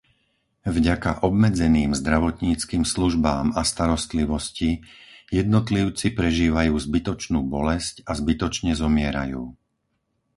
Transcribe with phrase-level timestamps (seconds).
[0.75, 4.69] Vďaka obmedzeným zdravotníckym službám a starostlivosti
[5.39, 9.43] jednotlivci prežívajú zbytočnú bolesť a zbytočne zomierajú.